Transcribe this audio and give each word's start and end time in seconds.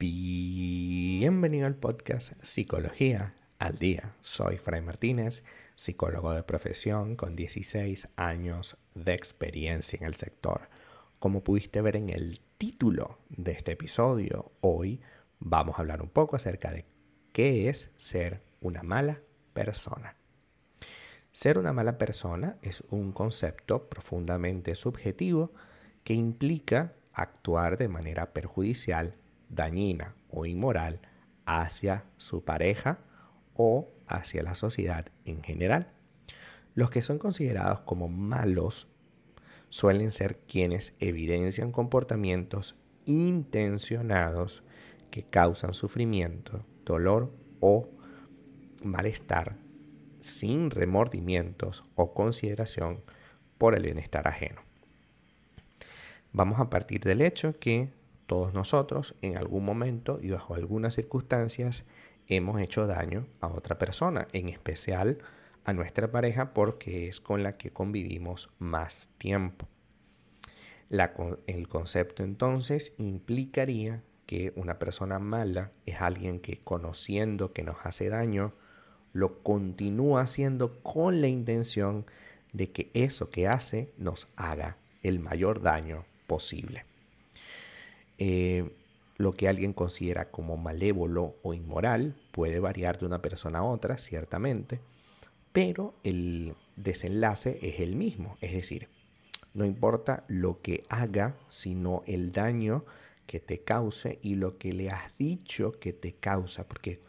Bienvenido 0.00 1.66
al 1.66 1.74
podcast 1.74 2.32
Psicología 2.42 3.34
al 3.58 3.76
Día. 3.76 4.14
Soy 4.22 4.56
Fray 4.56 4.80
Martínez, 4.80 5.44
psicólogo 5.76 6.32
de 6.32 6.42
profesión 6.42 7.16
con 7.16 7.36
16 7.36 8.08
años 8.16 8.78
de 8.94 9.12
experiencia 9.12 9.98
en 9.98 10.06
el 10.06 10.14
sector. 10.14 10.70
Como 11.18 11.44
pudiste 11.44 11.82
ver 11.82 11.96
en 11.96 12.08
el 12.08 12.40
título 12.56 13.18
de 13.28 13.52
este 13.52 13.72
episodio, 13.72 14.52
hoy 14.62 15.02
vamos 15.38 15.76
a 15.76 15.82
hablar 15.82 16.00
un 16.00 16.08
poco 16.08 16.34
acerca 16.34 16.70
de 16.70 16.86
qué 17.34 17.68
es 17.68 17.90
ser 17.96 18.42
una 18.62 18.82
mala 18.82 19.20
persona. 19.52 20.16
Ser 21.30 21.58
una 21.58 21.74
mala 21.74 21.98
persona 21.98 22.56
es 22.62 22.82
un 22.88 23.12
concepto 23.12 23.90
profundamente 23.90 24.74
subjetivo 24.76 25.52
que 26.04 26.14
implica 26.14 26.94
actuar 27.12 27.76
de 27.76 27.88
manera 27.88 28.32
perjudicial, 28.32 29.14
dañina 29.50 30.14
o 30.30 30.46
inmoral 30.46 31.00
hacia 31.44 32.04
su 32.16 32.44
pareja 32.44 33.00
o 33.54 33.88
hacia 34.06 34.42
la 34.42 34.54
sociedad 34.54 35.06
en 35.24 35.42
general. 35.42 35.92
Los 36.74 36.90
que 36.90 37.02
son 37.02 37.18
considerados 37.18 37.80
como 37.80 38.08
malos 38.08 38.88
suelen 39.68 40.12
ser 40.12 40.38
quienes 40.46 40.94
evidencian 40.98 41.72
comportamientos 41.72 42.76
intencionados 43.06 44.62
que 45.10 45.24
causan 45.24 45.74
sufrimiento, 45.74 46.64
dolor 46.84 47.32
o 47.60 47.88
malestar 48.84 49.56
sin 50.20 50.70
remordimientos 50.70 51.84
o 51.94 52.14
consideración 52.14 53.02
por 53.58 53.74
el 53.74 53.82
bienestar 53.82 54.28
ajeno. 54.28 54.62
Vamos 56.32 56.60
a 56.60 56.70
partir 56.70 57.00
del 57.02 57.22
hecho 57.22 57.58
que 57.58 57.90
todos 58.30 58.54
nosotros 58.54 59.16
en 59.22 59.36
algún 59.36 59.64
momento 59.64 60.20
y 60.22 60.30
bajo 60.30 60.54
algunas 60.54 60.94
circunstancias 60.94 61.84
hemos 62.28 62.60
hecho 62.60 62.86
daño 62.86 63.26
a 63.40 63.48
otra 63.48 63.76
persona, 63.76 64.28
en 64.32 64.48
especial 64.48 65.18
a 65.64 65.72
nuestra 65.72 66.12
pareja 66.12 66.54
porque 66.54 67.08
es 67.08 67.20
con 67.20 67.42
la 67.42 67.56
que 67.56 67.72
convivimos 67.72 68.48
más 68.60 69.10
tiempo. 69.18 69.66
el 71.48 71.66
concepto 71.66 72.22
entonces 72.22 72.94
implicaría 72.98 74.04
que 74.26 74.52
una 74.54 74.78
persona 74.78 75.18
mala 75.18 75.72
es 75.84 76.00
alguien 76.00 76.38
que 76.38 76.60
conociendo 76.62 77.52
que 77.52 77.64
nos 77.64 77.78
hace 77.82 78.10
daño, 78.10 78.54
lo 79.12 79.42
continúa 79.42 80.20
haciendo 80.20 80.80
con 80.84 81.20
la 81.20 81.26
intención 81.26 82.06
de 82.52 82.70
que 82.70 82.92
eso 82.94 83.28
que 83.28 83.48
hace 83.48 83.92
nos 83.98 84.28
haga 84.36 84.76
el 85.02 85.18
mayor 85.18 85.62
daño 85.62 86.04
posible. 86.28 86.84
Eh, 88.20 88.70
lo 89.16 89.32
que 89.32 89.48
alguien 89.48 89.72
considera 89.72 90.30
como 90.30 90.56
malévolo 90.56 91.36
o 91.42 91.52
inmoral 91.52 92.14
puede 92.32 92.58
variar 92.58 92.98
de 92.98 93.06
una 93.06 93.20
persona 93.20 93.58
a 93.58 93.64
otra, 93.64 93.98
ciertamente, 93.98 94.80
pero 95.52 95.94
el 96.04 96.54
desenlace 96.76 97.58
es 97.60 97.80
el 97.80 97.96
mismo, 97.96 98.38
es 98.40 98.52
decir, 98.52 98.88
no 99.52 99.64
importa 99.64 100.24
lo 100.28 100.62
que 100.62 100.84
haga, 100.88 101.36
sino 101.48 102.02
el 102.06 102.32
daño 102.32 102.84
que 103.26 103.40
te 103.40 103.60
cause 103.60 104.18
y 104.22 104.36
lo 104.36 104.58
que 104.58 104.72
le 104.72 104.90
has 104.90 105.16
dicho 105.18 105.72
que 105.72 105.92
te 105.92 106.14
causa, 106.14 106.66
porque, 106.66 107.00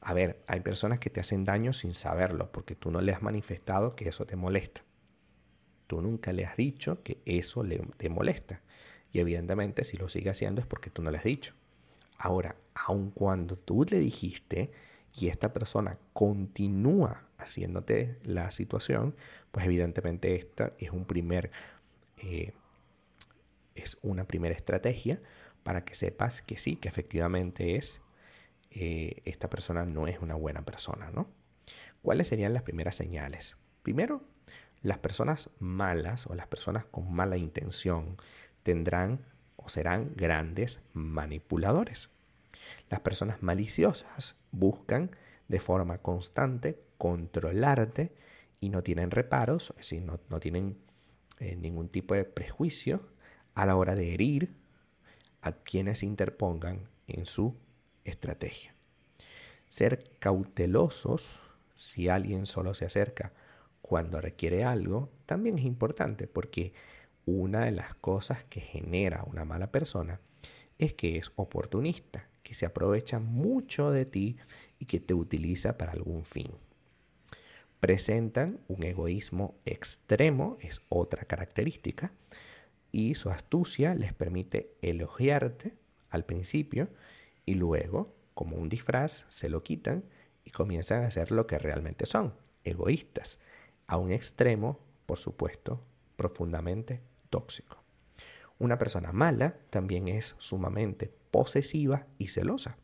a 0.00 0.14
ver, 0.14 0.42
hay 0.46 0.60
personas 0.60 0.98
que 0.98 1.10
te 1.10 1.20
hacen 1.20 1.44
daño 1.44 1.72
sin 1.72 1.94
saberlo, 1.94 2.52
porque 2.52 2.74
tú 2.74 2.90
no 2.90 3.00
le 3.00 3.12
has 3.12 3.22
manifestado 3.22 3.96
que 3.96 4.08
eso 4.08 4.26
te 4.26 4.36
molesta. 4.36 4.82
Tú 5.86 6.02
nunca 6.02 6.32
le 6.32 6.44
has 6.44 6.56
dicho 6.56 7.02
que 7.02 7.18
eso 7.24 7.64
le, 7.64 7.80
te 7.96 8.08
molesta. 8.08 8.60
Y 9.12 9.20
evidentemente 9.20 9.84
si 9.84 9.96
lo 9.96 10.08
sigue 10.08 10.30
haciendo 10.30 10.60
es 10.60 10.66
porque 10.66 10.90
tú 10.90 11.02
no 11.02 11.10
le 11.10 11.18
has 11.18 11.24
dicho. 11.24 11.54
Ahora, 12.18 12.56
aun 12.74 13.10
cuando 13.10 13.56
tú 13.56 13.84
le 13.84 13.98
dijiste 13.98 14.70
y 15.14 15.28
esta 15.28 15.52
persona 15.52 15.98
continúa 16.12 17.28
haciéndote 17.38 18.18
la 18.24 18.50
situación, 18.50 19.14
pues 19.50 19.64
evidentemente 19.66 20.34
esta 20.34 20.72
es 20.78 20.90
un 20.90 21.04
primer 21.04 21.50
eh, 22.18 22.52
es 23.74 23.98
una 24.02 24.26
primera 24.26 24.54
estrategia 24.54 25.20
para 25.62 25.84
que 25.84 25.94
sepas 25.94 26.42
que 26.42 26.58
sí, 26.58 26.76
que 26.76 26.88
efectivamente 26.88 27.76
es 27.76 28.00
eh, 28.70 29.22
esta 29.24 29.48
persona 29.48 29.84
no 29.84 30.06
es 30.06 30.18
una 30.20 30.34
buena 30.34 30.64
persona, 30.64 31.10
¿no? 31.10 31.30
¿Cuáles 32.02 32.28
serían 32.28 32.52
las 32.52 32.62
primeras 32.62 32.96
señales? 32.96 33.56
Primero, 33.82 34.22
las 34.82 34.98
personas 34.98 35.50
malas 35.58 36.26
o 36.26 36.34
las 36.34 36.46
personas 36.46 36.84
con 36.84 37.12
mala 37.12 37.36
intención 37.36 38.16
tendrán 38.68 39.24
o 39.56 39.70
serán 39.70 40.12
grandes 40.14 40.82
manipuladores. 40.92 42.10
Las 42.90 43.00
personas 43.00 43.42
maliciosas 43.42 44.36
buscan 44.52 45.16
de 45.48 45.58
forma 45.58 46.02
constante 46.02 46.78
controlarte 46.98 48.12
y 48.60 48.68
no 48.68 48.82
tienen 48.82 49.10
reparos, 49.10 49.70
es 49.70 49.76
decir, 49.76 50.02
no, 50.02 50.18
tienen 50.38 50.76
eh, 51.40 51.56
ningún 51.56 51.88
tipo 51.88 52.14
de 52.14 52.26
prejuicio 52.26 53.00
a 53.54 53.64
la 53.64 53.74
hora 53.74 53.94
de 53.94 54.12
herir 54.12 54.52
a 55.40 55.52
quienes 55.52 56.02
interpongan 56.02 56.90
en 57.06 57.24
su 57.24 57.56
estrategia. 58.04 58.74
Ser 59.66 60.04
cautelosos 60.18 61.40
si 61.74 62.10
alguien 62.10 62.44
solo 62.44 62.74
se 62.74 62.84
acerca 62.84 63.32
cuando 63.80 64.20
requiere 64.20 64.62
algo, 64.62 65.08
también 65.24 65.58
es 65.58 65.64
importante 65.64 66.26
porque 66.26 66.74
una 67.28 67.66
de 67.66 67.72
las 67.72 67.94
cosas 67.94 68.44
que 68.44 68.60
genera 68.60 69.22
una 69.26 69.44
mala 69.44 69.70
persona 69.70 70.20
es 70.78 70.94
que 70.94 71.18
es 71.18 71.30
oportunista, 71.36 72.28
que 72.42 72.54
se 72.54 72.64
aprovecha 72.64 73.18
mucho 73.18 73.90
de 73.90 74.06
ti 74.06 74.36
y 74.78 74.86
que 74.86 74.98
te 74.98 75.12
utiliza 75.12 75.76
para 75.76 75.92
algún 75.92 76.24
fin. 76.24 76.50
Presentan 77.80 78.60
un 78.68 78.82
egoísmo 78.82 79.56
extremo, 79.66 80.56
es 80.60 80.82
otra 80.88 81.24
característica, 81.24 82.12
y 82.90 83.14
su 83.14 83.28
astucia 83.28 83.94
les 83.94 84.14
permite 84.14 84.72
elogiarte 84.80 85.74
al 86.08 86.24
principio 86.24 86.88
y 87.44 87.54
luego, 87.54 88.14
como 88.32 88.56
un 88.56 88.70
disfraz, 88.70 89.26
se 89.28 89.50
lo 89.50 89.62
quitan 89.62 90.04
y 90.44 90.50
comienzan 90.50 91.04
a 91.04 91.08
hacer 91.08 91.30
lo 91.30 91.46
que 91.46 91.58
realmente 91.58 92.06
son, 92.06 92.32
egoístas, 92.64 93.38
a 93.86 93.98
un 93.98 94.12
extremo, 94.12 94.80
por 95.04 95.18
supuesto, 95.18 95.84
profundamente 96.16 97.00
tóxico. 97.30 97.82
Una 98.58 98.78
persona 98.78 99.12
mala 99.12 99.56
también 99.70 100.08
es 100.08 100.34
sumamente 100.38 101.12
posesiva 101.30 102.06
y 102.18 102.28
celosa. 102.28 102.76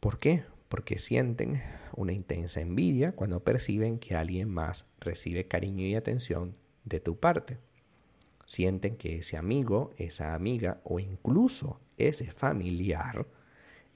¿Por 0.00 0.18
qué? 0.18 0.44
Porque 0.68 0.98
sienten 0.98 1.62
una 1.96 2.12
intensa 2.12 2.60
envidia 2.60 3.12
cuando 3.12 3.42
perciben 3.42 3.98
que 3.98 4.14
alguien 4.14 4.50
más 4.50 4.86
recibe 5.00 5.48
cariño 5.48 5.86
y 5.86 5.94
atención 5.94 6.52
de 6.84 7.00
tu 7.00 7.18
parte. 7.18 7.58
Sienten 8.44 8.96
que 8.96 9.16
ese 9.18 9.36
amigo, 9.36 9.94
esa 9.96 10.34
amiga 10.34 10.80
o 10.84 10.98
incluso 11.00 11.80
ese 11.96 12.30
familiar 12.32 13.26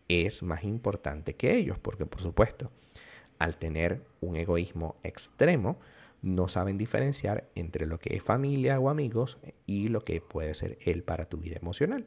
es 0.08 0.42
más 0.42 0.64
importante 0.64 1.34
que 1.36 1.56
ellos, 1.56 1.78
porque 1.78 2.06
por 2.06 2.20
supuesto, 2.20 2.70
al 3.38 3.56
tener 3.56 4.04
un 4.20 4.36
egoísmo 4.36 4.96
extremo, 5.02 5.78
no 6.22 6.48
saben 6.48 6.78
diferenciar 6.78 7.50
entre 7.54 7.86
lo 7.86 7.98
que 7.98 8.16
es 8.16 8.22
familia 8.22 8.78
o 8.78 8.88
amigos 8.88 9.38
y 9.66 9.88
lo 9.88 10.04
que 10.04 10.20
puede 10.20 10.54
ser 10.54 10.78
él 10.80 11.02
para 11.02 11.26
tu 11.26 11.38
vida 11.38 11.56
emocional. 11.60 12.06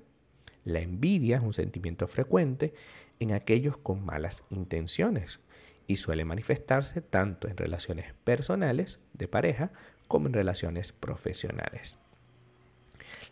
La 0.63 0.79
envidia 0.79 1.37
es 1.37 1.43
un 1.43 1.53
sentimiento 1.53 2.07
frecuente 2.07 2.73
en 3.19 3.33
aquellos 3.33 3.77
con 3.77 4.03
malas 4.03 4.43
intenciones 4.49 5.39
y 5.85 5.97
suele 5.97 6.25
manifestarse 6.25 7.01
tanto 7.01 7.47
en 7.47 7.57
relaciones 7.57 8.13
personales 8.23 8.99
de 9.13 9.27
pareja 9.27 9.71
como 10.07 10.27
en 10.27 10.33
relaciones 10.33 10.91
profesionales. 10.91 11.99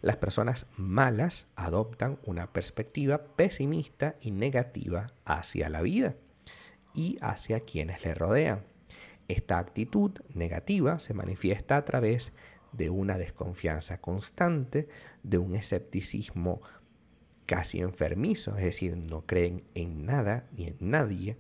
Las 0.02 0.18
personas 0.18 0.68
malas 0.78 1.48
adoptan 1.56 2.20
una 2.26 2.52
perspectiva 2.52 3.24
pesimista 3.36 4.16
y 4.22 4.32
negativa 4.32 5.14
hacia 5.26 5.70
la 5.70 5.82
vida 5.82 6.16
y 6.94 7.18
hacia 7.22 7.62
quienes 7.62 8.04
le 8.06 8.14
rodean. 8.14 8.73
Esta 9.28 9.58
actitud 9.58 10.12
negativa 10.34 11.00
se 11.00 11.14
manifiesta 11.14 11.78
a 11.78 11.86
través 11.86 12.34
de 12.74 12.90
una 12.90 13.18
desconfianza 13.18 14.02
constante, 14.02 14.90
de 15.22 15.38
un 15.38 15.56
escepticismo 15.56 16.62
casi 17.46 17.80
enfermizo, 17.80 18.56
es 18.58 18.64
decir, 18.64 18.98
no 18.98 19.26
creen 19.26 19.64
en 19.76 20.06
nada 20.06 20.48
ni 20.52 20.68
en 20.68 20.78
nadie. 20.80 21.38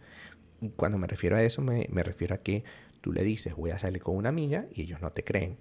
Y 0.61 0.69
cuando 0.69 0.97
me 0.97 1.07
refiero 1.07 1.35
a 1.35 1.43
eso, 1.43 1.61
me, 1.61 1.87
refiero 2.03 2.35
a 2.35 2.39
que 2.39 2.63
tú 3.01 3.11
le 3.11 3.23
dices, 3.23 3.55
voy 3.55 3.71
a 3.71 3.79
salir 3.79 4.01
con 4.01 4.15
una 4.15 4.29
amiga 4.29 4.65
y 4.71 4.81
ellos 4.81 5.01
no 5.01 5.11
te 5.11 5.23
creen. 5.23 5.57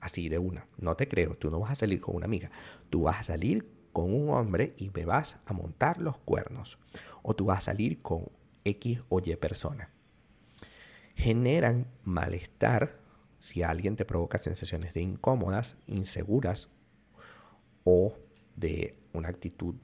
Así 0.00 0.28
de 0.28 0.38
una, 0.38 0.66
no 0.78 0.96
te 0.96 1.08
creo, 1.08 1.36
tú 1.36 1.50
no 1.50 1.60
vas 1.60 1.72
a 1.72 1.76
salir 1.76 2.00
con 2.00 2.16
una 2.16 2.26
amiga, 2.26 2.50
tú 2.90 3.02
vas 3.02 3.20
a 3.20 3.24
salir 3.24 3.66
con 3.92 4.12
un 4.12 4.30
hombre 4.30 4.74
y 4.76 4.90
me 4.90 5.04
vas 5.04 5.40
a 5.46 5.52
montar 5.52 6.00
los 6.00 6.18
cuernos. 6.18 6.78
O 7.22 7.34
tú 7.34 7.46
vas 7.46 7.58
a 7.58 7.72
salir 7.72 8.02
con 8.02 8.28
X 8.64 9.00
o 9.08 9.20
Y 9.24 9.36
persona 9.36 9.93
generan 11.14 11.86
malestar 12.02 12.98
si 13.38 13.62
alguien 13.62 13.96
te 13.96 14.04
provoca 14.04 14.38
sensaciones 14.38 14.94
de 14.94 15.02
incómodas, 15.02 15.76
inseguras 15.86 16.70
o 17.84 18.16
de 18.56 18.96
una 19.12 19.28
actitud 19.28 19.74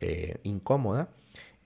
eh, 0.00 0.38
incómoda, 0.44 1.10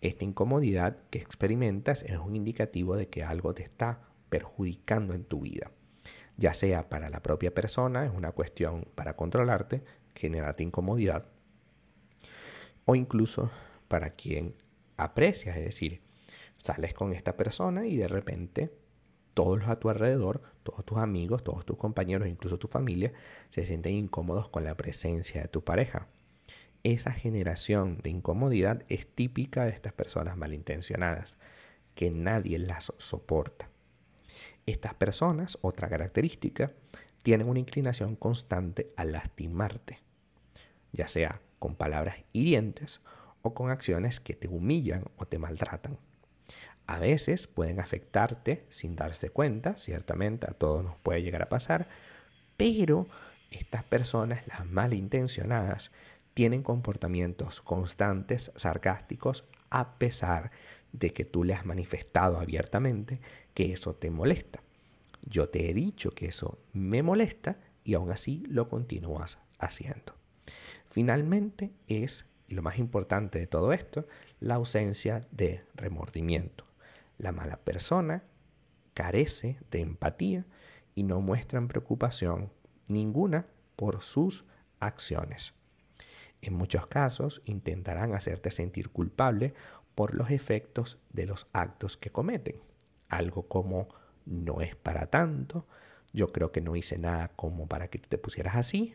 esta 0.01 0.25
incomodidad 0.25 0.99
que 1.11 1.19
experimentas 1.19 2.03
es 2.03 2.19
un 2.19 2.37
indicativo 2.37 2.97
de 2.97 3.09
que 3.09 3.23
algo 3.23 3.55
te 3.55 3.63
está 3.63 4.01
perjudicando 4.29 5.15
en 5.15 5.25
tu 5.25 5.41
vida. 5.41 5.71
Ya 6.37 6.55
sea 6.55 6.89
para 6.89 7.09
la 7.11 7.23
propia 7.23 7.55
persona, 7.55 8.05
es 8.05 8.13
una 8.13 8.33
cuestión 8.33 8.87
para 8.95 9.17
controlarte, 9.17 9.83
generarte 10.15 10.63
incomodidad, 10.63 11.27
o 12.85 12.95
incluso 12.95 13.51
para 13.89 14.11
quien 14.11 14.55
aprecias, 14.97 15.57
es 15.57 15.65
decir, 15.65 16.03
sales 16.59 16.95
con 16.95 17.13
esta 17.13 17.37
persona 17.37 17.87
y 17.87 17.97
de 17.97 18.09
repente 18.09 18.71
todos 19.37 19.69
a 19.69 19.79
tu 19.79 19.91
alrededor, 19.91 20.41
todos 20.63 20.83
tus 20.87 20.97
amigos, 20.97 21.45
todos 21.45 21.67
tus 21.67 21.77
compañeros, 21.77 22.27
incluso 22.27 22.59
tu 22.59 22.69
familia, 22.69 23.13
se 23.51 23.67
sienten 23.67 23.93
incómodos 23.93 24.49
con 24.49 24.65
la 24.65 24.75
presencia 24.79 25.43
de 25.43 25.49
tu 25.49 25.63
pareja. 25.63 26.09
Esa 26.85 27.13
generación 27.13 27.99
de 27.99 28.09
incomodidad 28.09 28.83
es 28.89 29.07
típica 29.07 29.67
de 29.67 29.73
estas 29.73 29.93
personas 29.93 30.39
malintencionadas, 30.39 31.37
que 31.95 32.11
nadie 32.11 32.59
las 32.59 32.95
soporta. 32.97 33.69
Estas 34.65 34.95
personas, 34.95 35.59
otra 35.61 35.91
característica, 35.91 36.73
tienen 37.23 37.47
una 37.47 37.61
inclinación 37.61 38.17
constante 38.17 38.91
a 38.97 39.05
lastimarte, 39.05 39.99
ya 40.93 41.09
sea 41.09 41.43
con 41.59 41.75
palabras 41.75 42.25
hirientes 42.33 43.03
o 43.43 43.53
con 43.53 43.69
acciones 43.69 44.19
que 44.19 44.33
te 44.33 44.49
humillan 44.49 45.05
o 45.19 45.27
te 45.27 45.39
maltratan. 45.39 45.99
A 46.87 46.99
veces 46.99 47.47
pueden 47.47 47.81
afectarte 47.81 48.65
sin 48.69 48.95
darse 48.95 49.31
cuenta, 49.31 49.77
ciertamente 49.77 50.47
a 50.49 50.55
todos 50.55 50.85
nos 50.85 50.97
puede 50.97 51.23
llegar 51.23 51.43
a 51.43 51.49
pasar, 51.49 51.89
pero 52.57 53.09
estas 53.51 53.83
personas, 53.85 54.47
las 54.47 54.67
malintencionadas, 54.67 55.91
tienen 56.35 56.63
comportamientos 56.63 57.61
constantes, 57.61 58.53
sarcásticos, 58.57 59.45
a 59.71 59.99
pesar 59.99 60.51
de 60.93 61.11
que 61.11 61.25
tú 61.25 61.45
le 61.45 61.55
has 61.55 61.65
manifestado 61.67 62.39
abiertamente 62.39 63.21
que 63.55 63.73
eso 63.73 63.95
te 63.95 64.11
molesta. 64.11 64.63
Yo 65.23 65.49
te 65.49 65.71
he 65.71 65.75
dicho 65.75 66.11
que 66.11 66.27
eso 66.27 66.59
me 66.73 67.03
molesta 67.03 67.59
y 67.85 67.95
aún 67.95 68.11
así 68.11 68.45
lo 68.49 68.69
continúas 68.69 69.39
haciendo. 69.59 70.15
Finalmente 70.91 71.73
es, 71.89 72.27
lo 72.49 72.63
más 72.63 72.79
importante 72.79 73.39
de 73.39 73.47
todo 73.47 73.73
esto, 73.73 74.07
la 74.39 74.55
ausencia 74.57 75.27
de 75.33 75.63
remordimiento. 75.75 76.66
La 77.19 77.33
mala 77.33 77.57
persona 77.59 78.25
carece 78.95 79.59
de 79.71 79.81
empatía 79.81 80.47
y 80.95 81.03
no 81.03 81.21
muestran 81.21 81.69
preocupación 81.69 82.53
ninguna 82.89 83.47
por 83.77 84.03
sus 84.03 84.45
acciones. 84.81 85.55
En 86.43 86.55
muchos 86.55 86.87
casos 86.87 87.43
intentarán 87.45 88.15
hacerte 88.15 88.51
sentir 88.51 88.91
culpable 88.91 89.55
por 89.95 90.15
los 90.15 90.31
efectos 90.31 90.99
de 91.11 91.27
los 91.27 91.49
actos 91.53 91.97
que 91.97 92.11
cometen. 92.11 92.57
Algo 93.09 93.49
como 93.49 93.89
no 94.27 94.61
es 94.61 94.77
para 94.77 95.07
tanto, 95.07 95.67
yo 96.13 96.33
creo 96.33 96.53
que 96.53 96.61
no 96.61 96.77
hice 96.77 96.99
nada 96.99 97.29
como 97.29 97.67
para 97.67 97.89
que 97.89 97.99
te 97.99 98.19
pusieras 98.19 98.57
así, 98.57 98.95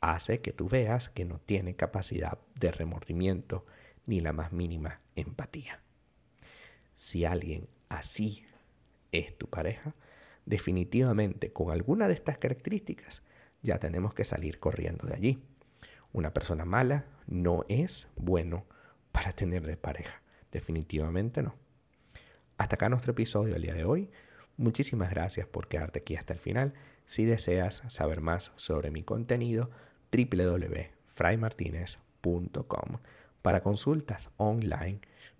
hace 0.00 0.40
que 0.40 0.52
tú 0.52 0.68
veas 0.68 1.08
que 1.08 1.24
no 1.24 1.38
tiene 1.38 1.76
capacidad 1.76 2.38
de 2.54 2.70
remordimiento 2.70 3.64
ni 4.06 4.20
la 4.20 4.32
más 4.32 4.52
mínima 4.52 5.00
empatía. 5.16 5.80
Si 7.04 7.26
alguien 7.26 7.68
así 7.90 8.46
es 9.12 9.36
tu 9.36 9.46
pareja, 9.46 9.94
definitivamente 10.46 11.52
con 11.52 11.70
alguna 11.70 12.08
de 12.08 12.14
estas 12.14 12.38
características 12.38 13.22
ya 13.60 13.78
tenemos 13.78 14.14
que 14.14 14.24
salir 14.24 14.58
corriendo 14.58 15.06
de 15.06 15.14
allí. 15.14 15.42
Una 16.14 16.32
persona 16.32 16.64
mala 16.64 17.04
no 17.26 17.66
es 17.68 18.08
bueno 18.16 18.64
para 19.12 19.34
tener 19.34 19.66
de 19.66 19.76
pareja. 19.76 20.22
Definitivamente 20.50 21.42
no. 21.42 21.54
Hasta 22.56 22.76
acá 22.76 22.88
nuestro 22.88 23.12
episodio 23.12 23.52
del 23.52 23.64
día 23.64 23.74
de 23.74 23.84
hoy. 23.84 24.10
Muchísimas 24.56 25.10
gracias 25.10 25.46
por 25.46 25.68
quedarte 25.68 25.98
aquí 25.98 26.16
hasta 26.16 26.32
el 26.32 26.38
final. 26.38 26.72
Si 27.04 27.26
deseas 27.26 27.82
saber 27.88 28.22
más 28.22 28.50
sobre 28.56 28.90
mi 28.90 29.02
contenido, 29.02 29.68
www.fraymartinez.com. 30.10 32.98
Para 33.42 33.62
consultas 33.62 34.30
online, 34.38 35.02